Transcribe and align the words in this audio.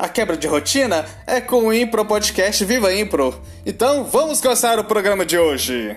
A 0.00 0.08
quebra 0.08 0.34
de 0.34 0.46
rotina 0.46 1.04
é 1.26 1.42
com 1.42 1.66
o 1.66 1.74
Impro 1.74 2.06
Podcast 2.06 2.64
Viva 2.64 2.90
Impro. 2.90 3.38
Então 3.66 4.02
vamos 4.02 4.40
começar 4.40 4.78
o 4.78 4.84
programa 4.84 5.26
de 5.26 5.38
hoje. 5.38 5.94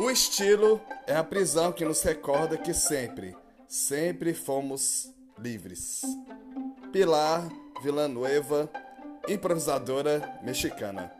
O 0.00 0.10
estilo 0.10 0.80
é 1.06 1.14
a 1.14 1.22
prisão 1.22 1.70
que 1.70 1.84
nos 1.84 2.02
recorda 2.02 2.56
que 2.56 2.72
sempre, 2.72 3.36
sempre 3.68 4.32
fomos 4.32 5.12
livres. 5.38 6.00
Pilar 6.90 7.46
Villanueva, 7.82 8.70
improvisadora 9.28 10.40
mexicana. 10.42 11.12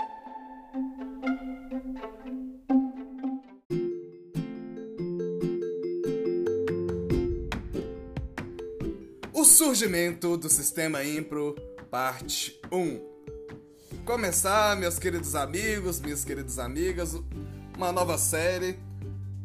O 9.41 9.44
surgimento 9.46 10.36
do 10.36 10.50
sistema 10.50 11.02
Impro, 11.02 11.56
parte 11.91 12.60
1. 12.70 13.00
Começar, 14.05 14.77
meus 14.77 14.98
queridos 14.98 15.34
amigos, 15.34 15.98
minhas 15.98 16.22
queridas 16.22 16.58
amigas, 16.58 17.19
uma 17.74 17.91
nova 17.91 18.18
série 18.18 18.78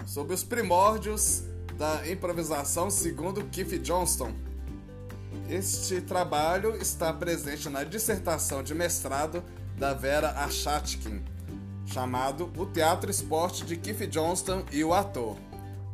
sobre 0.05 0.33
os 0.33 0.43
primórdios 0.43 1.43
da 1.77 2.05
improvisação 2.11 2.89
segundo 2.89 3.45
Keith 3.45 3.79
Johnston. 3.81 4.33
Este 5.49 6.01
trabalho 6.01 6.75
está 6.75 7.13
presente 7.13 7.69
na 7.69 7.85
dissertação 7.85 8.61
de 8.61 8.75
mestrado 8.75 9.41
da 9.77 9.93
Vera 9.93 10.31
Achatkin, 10.31 11.23
chamado 11.85 12.51
O 12.57 12.65
Teatro 12.65 13.09
Esporte 13.09 13.63
de 13.63 13.77
Keith 13.77 14.09
Johnston 14.09 14.65
e 14.73 14.83
o 14.83 14.93
Ator. 14.93 15.37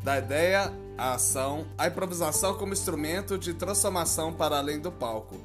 Da 0.03 0.17
ideia 0.17 0.73
a 0.97 1.13
ação, 1.13 1.66
a 1.77 1.88
improvisação 1.88 2.55
como 2.55 2.73
instrumento 2.73 3.38
de 3.38 3.53
transformação 3.53 4.33
para 4.33 4.57
além 4.57 4.80
do 4.80 4.91
palco. 4.91 5.35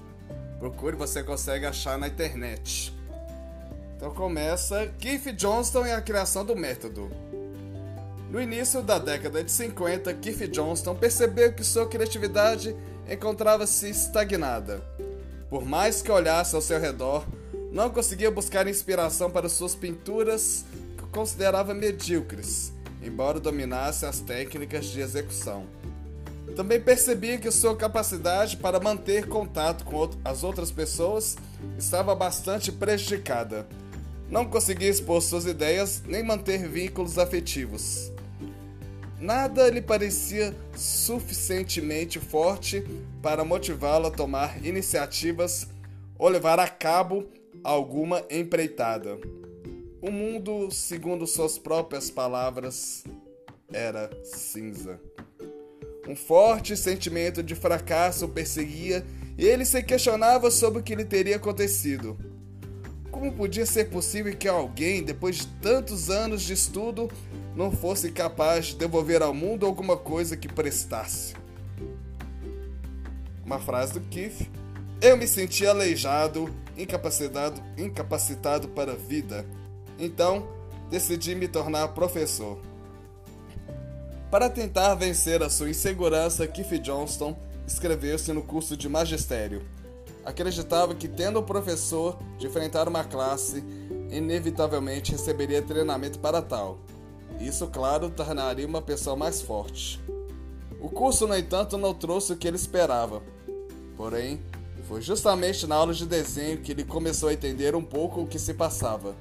Procure, 0.58 0.96
você 0.96 1.22
consegue 1.22 1.66
achar 1.66 1.98
na 1.98 2.08
internet. 2.08 2.94
Então 3.96 4.12
começa 4.14 4.92
Keith 4.98 5.32
Johnston 5.32 5.86
e 5.86 5.92
a 5.92 6.00
criação 6.00 6.44
do 6.44 6.56
método. 6.56 7.10
No 8.30 8.40
início 8.40 8.82
da 8.82 8.98
década 8.98 9.44
de 9.44 9.50
50, 9.50 10.12
Keith 10.14 10.50
Johnston 10.50 10.94
percebeu 10.94 11.52
que 11.52 11.64
sua 11.64 11.86
criatividade 11.86 12.74
encontrava-se 13.10 13.88
estagnada. 13.88 14.82
Por 15.48 15.64
mais 15.64 16.02
que 16.02 16.10
olhasse 16.10 16.54
ao 16.54 16.62
seu 16.62 16.80
redor, 16.80 17.24
não 17.70 17.88
conseguia 17.90 18.30
buscar 18.30 18.66
inspiração 18.66 19.30
para 19.30 19.48
suas 19.48 19.74
pinturas 19.74 20.64
que 20.96 21.06
considerava 21.06 21.72
medíocres 21.72 22.75
embora 23.06 23.40
dominasse 23.40 24.04
as 24.04 24.20
técnicas 24.20 24.86
de 24.86 25.00
execução. 25.00 25.66
Também 26.54 26.80
percebi 26.80 27.38
que 27.38 27.50
sua 27.50 27.76
capacidade 27.76 28.56
para 28.56 28.80
manter 28.80 29.26
contato 29.26 29.84
com 29.84 30.10
as 30.24 30.42
outras 30.42 30.70
pessoas 30.70 31.36
estava 31.78 32.14
bastante 32.14 32.72
prejudicada. 32.72 33.66
Não 34.30 34.44
conseguia 34.44 34.88
expor 34.88 35.20
suas 35.20 35.46
ideias 35.46 36.02
nem 36.06 36.22
manter 36.22 36.68
vínculos 36.68 37.18
afetivos. 37.18 38.10
Nada 39.20 39.68
lhe 39.70 39.80
parecia 39.80 40.54
suficientemente 40.74 42.18
forte 42.18 42.84
para 43.22 43.44
motivá-lo 43.44 44.06
a 44.06 44.10
tomar 44.10 44.64
iniciativas 44.64 45.66
ou 46.18 46.28
levar 46.28 46.58
a 46.58 46.68
cabo 46.68 47.26
alguma 47.62 48.22
empreitada. 48.30 49.18
O 50.06 50.10
mundo, 50.12 50.70
segundo 50.70 51.26
suas 51.26 51.58
próprias 51.58 52.08
palavras, 52.08 53.02
era 53.72 54.08
cinza. 54.22 55.00
Um 56.06 56.14
forte 56.14 56.76
sentimento 56.76 57.42
de 57.42 57.56
fracasso 57.56 58.26
o 58.26 58.28
perseguia 58.28 59.04
e 59.36 59.44
ele 59.44 59.64
se 59.64 59.82
questionava 59.82 60.48
sobre 60.48 60.78
o 60.78 60.82
que 60.84 60.94
lhe 60.94 61.04
teria 61.04 61.34
acontecido. 61.34 62.16
Como 63.10 63.32
podia 63.32 63.66
ser 63.66 63.90
possível 63.90 64.36
que 64.36 64.46
alguém, 64.46 65.02
depois 65.02 65.38
de 65.38 65.48
tantos 65.60 66.08
anos 66.08 66.42
de 66.42 66.52
estudo, 66.52 67.10
não 67.56 67.72
fosse 67.72 68.12
capaz 68.12 68.66
de 68.66 68.76
devolver 68.76 69.22
ao 69.22 69.34
mundo 69.34 69.66
alguma 69.66 69.96
coisa 69.96 70.36
que 70.36 70.46
prestasse? 70.46 71.34
Uma 73.44 73.58
frase 73.58 73.94
do 73.94 74.00
Keith. 74.02 74.48
Eu 75.00 75.16
me 75.16 75.26
senti 75.26 75.66
aleijado, 75.66 76.48
incapacitado, 76.78 77.60
incapacitado 77.76 78.68
para 78.68 78.92
a 78.92 78.96
vida 78.96 79.44
então, 79.98 80.46
decidi 80.90 81.34
me 81.34 81.48
tornar 81.48 81.88
professor. 81.88 82.58
Para 84.30 84.50
tentar 84.50 84.94
vencer 84.94 85.42
a 85.42 85.48
sua 85.48 85.70
insegurança, 85.70 86.46
Keith 86.46 86.82
Johnston 86.82 87.36
inscreveu-se 87.66 88.32
no 88.32 88.42
curso 88.42 88.76
de 88.76 88.88
magistério. 88.88 89.62
Acreditava 90.24 90.94
que, 90.94 91.08
tendo 91.08 91.38
o 91.38 91.42
professor 91.42 92.18
de 92.36 92.46
enfrentar 92.46 92.88
uma 92.88 93.04
classe, 93.04 93.62
inevitavelmente 94.10 95.12
receberia 95.12 95.62
treinamento 95.62 96.18
para 96.18 96.42
tal. 96.42 96.78
Isso, 97.40 97.66
claro, 97.68 98.10
tornaria 98.10 98.66
uma 98.66 98.82
pessoa 98.82 99.14
mais 99.14 99.40
forte. 99.40 100.00
O 100.80 100.88
curso, 100.88 101.26
no 101.26 101.36
entanto, 101.36 101.78
não 101.78 101.94
trouxe 101.94 102.32
o 102.32 102.36
que 102.36 102.46
ele 102.46 102.56
esperava. 102.56 103.22
Porém, 103.96 104.40
foi 104.88 105.00
justamente 105.00 105.66
na 105.66 105.74
aula 105.74 105.92
de 105.92 106.06
desenho 106.06 106.60
que 106.60 106.72
ele 106.72 106.84
começou 106.84 107.28
a 107.28 107.32
entender 107.32 107.74
um 107.74 107.82
pouco 107.82 108.22
o 108.22 108.26
que 108.26 108.38
se 108.38 108.54
passava. 108.54 109.16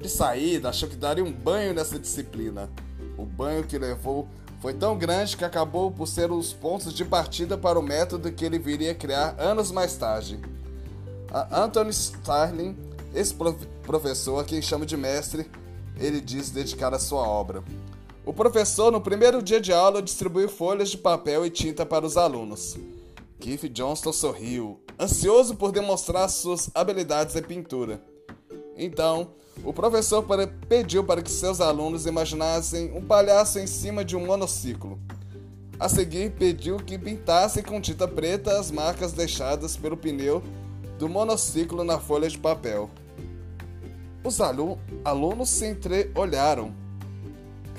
De 0.00 0.08
saída, 0.08 0.68
achou 0.68 0.88
que 0.88 0.96
daria 0.96 1.24
um 1.24 1.32
banho 1.32 1.74
nessa 1.74 1.98
disciplina. 1.98 2.70
O 3.16 3.24
banho 3.24 3.64
que 3.64 3.78
levou 3.78 4.28
foi 4.60 4.74
tão 4.74 4.96
grande 4.96 5.36
que 5.36 5.44
acabou 5.44 5.90
por 5.90 6.06
ser 6.06 6.30
os 6.30 6.52
pontos 6.52 6.92
de 6.92 7.04
partida 7.04 7.56
para 7.58 7.78
o 7.78 7.82
método 7.82 8.32
que 8.32 8.44
ele 8.44 8.58
viria 8.58 8.94
criar 8.94 9.34
anos 9.38 9.70
mais 9.70 9.96
tarde. 9.96 10.40
A 11.30 11.64
Anthony 11.64 11.90
Starling, 11.90 12.76
esse 13.14 13.34
professor, 13.82 14.38
a 14.38 14.44
quem 14.44 14.62
chama 14.62 14.86
de 14.86 14.96
mestre, 14.96 15.50
ele 15.98 16.20
diz 16.20 16.50
dedicar 16.50 16.94
a 16.94 16.98
sua 16.98 17.26
obra. 17.26 17.62
O 18.24 18.32
professor, 18.32 18.92
no 18.92 19.00
primeiro 19.00 19.42
dia 19.42 19.60
de 19.60 19.72
aula, 19.72 20.02
distribuiu 20.02 20.48
folhas 20.48 20.90
de 20.90 20.98
papel 20.98 21.44
e 21.46 21.50
tinta 21.50 21.84
para 21.86 22.06
os 22.06 22.16
alunos. 22.16 22.76
Keith 23.40 23.68
Johnston 23.68 24.12
sorriu, 24.12 24.80
ansioso 24.98 25.54
por 25.54 25.72
demonstrar 25.72 26.28
suas 26.28 26.70
habilidades 26.74 27.36
em 27.36 27.42
pintura. 27.42 28.02
Então, 28.76 29.30
o 29.64 29.72
professor 29.72 30.24
pediu 30.68 31.04
para 31.04 31.22
que 31.22 31.30
seus 31.30 31.60
alunos 31.60 32.06
imaginassem 32.06 32.92
um 32.94 33.04
palhaço 33.04 33.58
em 33.58 33.66
cima 33.66 34.04
de 34.04 34.16
um 34.16 34.26
monociclo. 34.26 34.98
A 35.78 35.88
seguir, 35.88 36.32
pediu 36.32 36.76
que 36.78 36.98
pintassem 36.98 37.62
com 37.62 37.80
tinta 37.80 38.08
preta 38.08 38.58
as 38.58 38.70
marcas 38.70 39.12
deixadas 39.12 39.76
pelo 39.76 39.96
pneu 39.96 40.42
do 40.98 41.08
monociclo 41.08 41.84
na 41.84 41.98
folha 41.98 42.28
de 42.28 42.36
papel. 42.36 42.90
Os 44.24 44.40
alunos 44.40 45.48
se 45.48 45.66
entreolharam. 45.66 46.74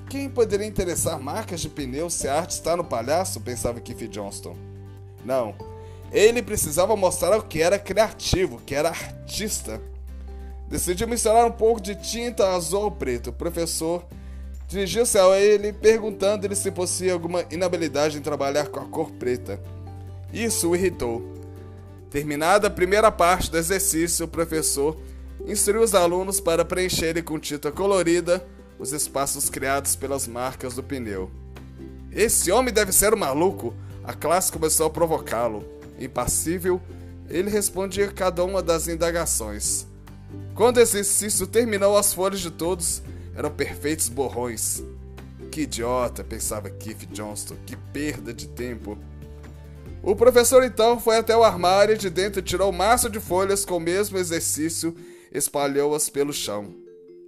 Quem 0.10 0.30
poderia 0.30 0.66
interessar 0.66 1.20
marcas 1.20 1.60
de 1.60 1.70
pneu 1.70 2.10
se 2.10 2.28
a 2.28 2.38
arte 2.40 2.52
está 2.52 2.76
no 2.78 2.84
palhaço? 2.84 3.42
pensava 3.42 3.82
Keith 3.82 4.10
Johnston. 4.10 4.56
Não, 5.26 5.54
ele 6.12 6.42
precisava 6.42 6.96
mostrar 6.96 7.38
o 7.38 7.44
que 7.44 7.62
era 7.62 7.78
criativo, 7.78 8.62
que 8.66 8.74
era 8.74 8.90
artista. 8.90 9.82
Decidiu 10.70 11.08
misturar 11.08 11.46
um 11.48 11.52
pouco 11.52 11.82
de 11.82 11.96
tinta 11.96 12.54
azul 12.54 12.84
ao 12.84 12.92
preto. 12.92 13.32
O 13.32 13.34
professor 13.34 14.06
dirigiu-se 14.68 15.18
a 15.18 15.40
ele 15.40 15.74
perguntando-lhe 15.74 16.56
se 16.56 16.70
possuía 16.70 17.14
alguma 17.14 17.44
inabilidade 17.50 18.18
em 18.18 18.22
trabalhar 18.22 18.68
com 18.68 18.80
a 18.80 18.86
cor 18.86 19.10
preta. 19.12 19.60
Isso 20.32 20.70
o 20.70 20.76
irritou. 20.76 21.40
Terminada 22.12 22.68
a 22.68 22.72
primeira 22.72 23.12
parte 23.12 23.50
do 23.50 23.58
exercício, 23.58 24.26
o 24.26 24.30
professor 24.30 24.96
instruiu 25.48 25.82
os 25.82 25.96
alunos 25.96 26.40
para 26.40 26.64
preencherem 26.64 27.24
com 27.24 27.40
tinta 27.40 27.72
colorida 27.72 28.46
os 28.78 28.94
espaços 28.94 29.50
criados 29.50 29.96
pelas 29.96 30.28
marcas 30.28 30.76
do 30.76 30.84
pneu. 30.84 31.32
Esse 32.12 32.52
homem 32.52 32.74
deve 32.74 32.92
ser 32.92 33.14
um 33.14 33.18
maluco! 33.18 33.74
A 34.04 34.14
classe 34.14 34.52
começou 34.52 34.88
a 34.88 34.90
provocá-lo. 34.90 35.64
Impassível, 36.00 36.82
ele 37.28 37.50
respondia 37.50 38.08
cada 38.08 38.44
uma 38.44 38.62
das 38.62 38.88
indagações. 38.88 39.89
Quando 40.56 40.78
o 40.78 40.82
exercício 40.82 41.48
terminou 41.48 41.98
as 41.98 42.14
folhas 42.14 42.40
de 42.40 42.52
todos, 42.52 43.02
eram 43.36 43.50
perfeitos 43.50 44.10
borrões. 44.10 44.84
Que 45.52 45.62
idiota, 45.62 46.24
pensava 46.24 46.70
Keith 46.70 47.08
Johnston, 47.12 47.56
que 47.66 47.76
perda 47.76 48.34
de 48.34 48.48
tempo. 48.48 48.98
O 50.04 50.16
professor 50.16 50.64
então 50.64 51.00
foi 51.00 51.18
até 51.18 51.36
o 51.36 51.44
armário 51.44 51.96
e 51.96 51.98
de 51.98 52.10
dentro 52.10 52.42
tirou 52.42 52.70
um 52.70 52.76
maço 52.76 53.10
de 53.10 53.20
folhas 53.20 53.66
com 53.66 53.78
o 53.78 53.82
mesmo 53.82 54.18
exercício 54.18 54.96
espalhou-as 55.32 56.10
pelo 56.10 56.34
chão. 56.34 56.74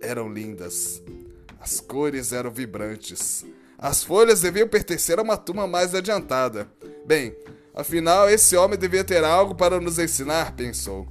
Eram 0.01 0.31
lindas. 0.31 1.01
As 1.59 1.79
cores 1.79 2.33
eram 2.33 2.51
vibrantes. 2.51 3.45
As 3.77 4.03
folhas 4.03 4.41
deviam 4.41 4.67
pertencer 4.67 5.19
a 5.19 5.21
uma 5.21 5.37
turma 5.37 5.67
mais 5.67 5.93
adiantada. 5.93 6.67
Bem, 7.05 7.35
afinal, 7.73 8.29
esse 8.29 8.55
homem 8.55 8.77
devia 8.77 9.03
ter 9.03 9.23
algo 9.23 9.55
para 9.55 9.79
nos 9.79 9.99
ensinar, 9.99 10.55
pensou. 10.55 11.07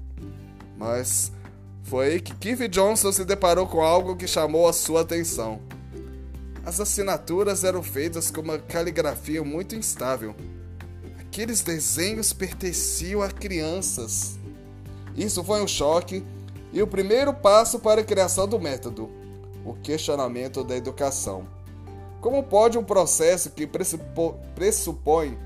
Mas 0.77 1.33
foi 1.83 2.07
aí 2.07 2.21
que 2.21 2.35
Keith 2.35 2.69
Johnson 2.69 3.11
se 3.11 3.25
deparou 3.25 3.67
com 3.67 3.81
algo 3.81 4.17
que 4.17 4.27
chamou 4.27 4.69
a 4.69 4.73
sua 4.73 5.01
atenção. 5.01 5.61
As 6.65 6.79
assinaturas 6.79 7.65
eram 7.65 7.83
feitas 7.83 8.31
com 8.31 8.43
uma 8.43 8.59
caligrafia 8.59 9.43
muito 9.43 9.75
instável. 9.75 10.35
Aqueles 11.19 11.63
desenhos 11.63 12.33
pertenciam 12.33 13.23
a 13.23 13.31
crianças. 13.31 14.39
Isso 15.17 15.43
foi 15.43 15.63
um 15.63 15.69
choque 15.69 16.25
e 16.73 16.83
o 16.83 16.87
primeiro 16.87 17.33
passo 17.33 17.81
para 17.81 18.03
a 18.03 18.05
criação 18.05 18.47
do 18.47 18.61
método, 18.61 19.11
o 19.65 19.75
questionamento 19.75 20.63
da 20.63 20.77
educação. 20.77 21.47
Como 22.21 22.43
pode 22.43 22.77
um 22.77 22.85
processo 22.85 23.51
que 23.51 23.67
pressupõe 24.55 25.39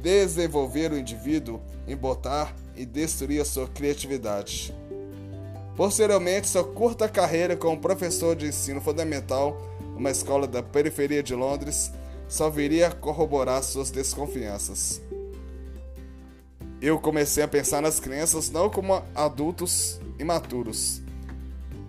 desenvolver 0.00 0.92
o 0.92 0.98
indivíduo 0.98 1.60
embotar 1.86 2.54
e 2.74 2.86
destruir 2.86 3.40
a 3.40 3.44
sua 3.44 3.68
criatividade? 3.68 4.74
Posteriormente, 5.78 6.46
sua 6.48 6.64
curta 6.64 7.08
carreira 7.08 7.56
como 7.56 7.80
professor 7.80 8.34
de 8.34 8.48
ensino 8.48 8.80
fundamental, 8.80 9.56
numa 9.94 10.10
escola 10.10 10.44
da 10.44 10.60
periferia 10.60 11.22
de 11.22 11.36
Londres, 11.36 11.92
só 12.26 12.50
viria 12.50 12.88
a 12.88 12.92
corroborar 12.92 13.62
suas 13.62 13.88
desconfianças. 13.88 15.00
Eu 16.82 16.98
comecei 16.98 17.44
a 17.44 17.48
pensar 17.48 17.80
nas 17.80 18.00
crianças 18.00 18.50
não 18.50 18.68
como 18.68 19.00
adultos 19.14 20.00
imaturos, 20.18 21.00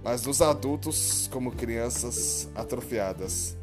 mas 0.03 0.24
nos 0.24 0.39
adultos 0.39 1.27
como 1.33 1.51
crianças 1.51 2.47
atrofiadas. 2.53 3.57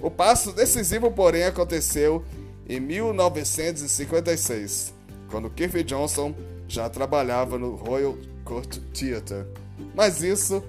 O 0.00 0.08
passo 0.08 0.52
decisivo, 0.52 1.10
porém, 1.10 1.42
aconteceu 1.42 2.24
em 2.68 2.78
1956, 2.78 4.94
quando 5.28 5.50
Keith 5.50 5.82
Johnson 5.82 6.32
já 6.68 6.88
trabalhava 6.88 7.58
no 7.58 7.74
Royal 7.74 8.16
Court 8.48 8.78
Theatre. 8.94 9.44
Mas 9.94 10.22
isso 10.22 10.64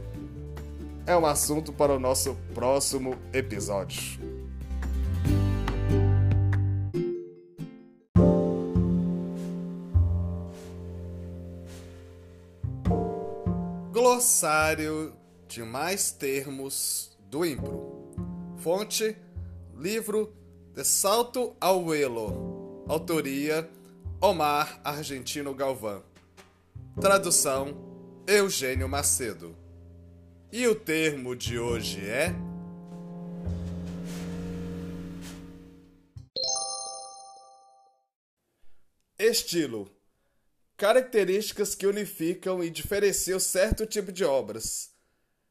é 1.08 1.16
um 1.16 1.26
assunto 1.26 1.72
para 1.72 1.94
o 1.94 2.00
nosso 2.00 2.36
próximo 2.54 3.16
episódio. 3.32 4.20
Glossário 13.94 15.14
de 15.48 15.64
mais 15.64 16.12
termos 16.12 17.18
do 17.30 17.46
Impro. 17.46 18.12
Fonte: 18.58 19.16
livro 19.78 20.34
De 20.76 20.84
Salto 20.84 21.56
ao 21.62 21.96
Elo. 21.96 22.84
Autoria: 22.90 23.70
Omar 24.20 24.82
Argentino 24.84 25.54
Galvão. 25.54 26.04
Tradução: 27.02 27.78
Eugênio 28.28 28.90
Macedo. 28.90 29.56
E 30.52 30.68
o 30.68 30.76
termo 30.76 31.34
de 31.34 31.58
hoje 31.58 32.06
é. 32.06 32.36
Estilo 39.18 39.90
características 40.76 41.76
que 41.76 41.86
unificam 41.86 42.64
e 42.64 42.70
diferenciam 42.70 43.38
certo 43.38 43.86
tipo 43.86 44.14
de 44.14 44.24
obras, 44.24 44.92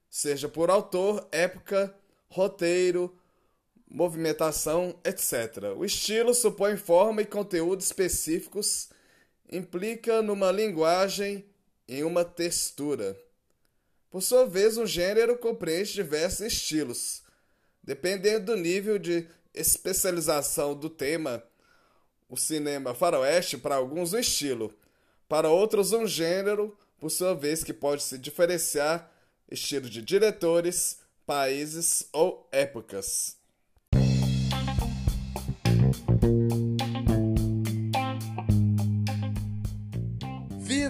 seja 0.08 0.48
por 0.48 0.70
autor, 0.70 1.28
época, 1.30 1.94
roteiro, 2.30 3.14
movimentação, 3.86 4.98
etc. 5.04 5.76
O 5.76 5.84
estilo 5.84 6.34
supõe 6.34 6.78
forma 6.78 7.20
e 7.20 7.26
conteúdo 7.26 7.80
específicos, 7.80 8.88
implica 9.50 10.20
numa 10.22 10.52
linguagem 10.52 11.44
e 11.86 12.02
uma 12.04 12.24
textura. 12.24 13.18
Por 14.10 14.22
sua 14.22 14.46
vez, 14.46 14.76
um 14.76 14.86
gênero 14.86 15.36
compreende 15.38 15.94
diversos 15.94 16.40
estilos. 16.40 17.22
Dependendo 17.82 18.46
do 18.46 18.56
nível 18.56 18.98
de 18.98 19.26
especialização 19.54 20.74
do 20.74 20.90
tema, 20.90 21.42
o 22.28 22.36
cinema 22.36 22.94
faroeste 22.94 23.56
para 23.56 23.76
alguns 23.76 24.12
o 24.12 24.18
estilo, 24.18 24.74
para 25.26 25.48
outros, 25.48 25.92
um 25.92 26.06
gênero, 26.06 26.76
por 26.98 27.10
sua 27.10 27.34
vez, 27.34 27.64
que 27.64 27.72
pode 27.72 28.02
se 28.02 28.18
diferenciar 28.18 29.10
estilo 29.50 29.88
de 29.88 30.02
diretores, 30.02 30.98
países 31.24 32.06
ou 32.12 32.46
épocas. 32.52 33.37